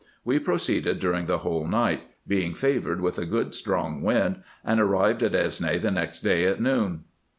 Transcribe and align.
We 0.25 0.39
proceeded 0.39 0.99
during 0.99 1.27
the 1.27 1.37
whole 1.45 1.67
night, 1.67 2.01
being 2.27 2.55
favoured 2.55 3.01
with 3.01 3.19
a 3.19 3.25
good 3.27 3.53
strong 3.53 4.01
wind, 4.01 4.41
and 4.65 4.79
arrived 4.81 5.21
at 5.21 5.33
Esne 5.33 5.79
the 5.79 5.91
next 5.91 6.21
day 6.21 6.45
at 6.45 6.59
noon. 6.59 7.03